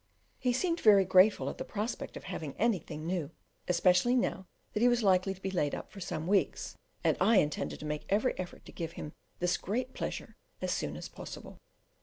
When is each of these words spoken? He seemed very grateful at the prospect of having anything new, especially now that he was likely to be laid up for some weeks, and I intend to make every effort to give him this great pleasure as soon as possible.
He 0.39 0.51
seemed 0.51 0.79
very 0.79 1.05
grateful 1.05 1.47
at 1.47 1.59
the 1.59 1.63
prospect 1.63 2.17
of 2.17 2.23
having 2.23 2.55
anything 2.57 3.05
new, 3.05 3.29
especially 3.67 4.15
now 4.15 4.47
that 4.73 4.79
he 4.79 4.87
was 4.87 5.03
likely 5.03 5.35
to 5.35 5.39
be 5.41 5.51
laid 5.51 5.75
up 5.75 5.91
for 5.91 5.99
some 5.99 6.25
weeks, 6.25 6.75
and 7.03 7.15
I 7.21 7.37
intend 7.37 7.77
to 7.79 7.85
make 7.85 8.05
every 8.09 8.33
effort 8.39 8.65
to 8.65 8.71
give 8.71 8.93
him 8.93 9.13
this 9.37 9.57
great 9.57 9.93
pleasure 9.93 10.35
as 10.59 10.71
soon 10.71 10.97
as 10.97 11.07
possible. 11.07 11.59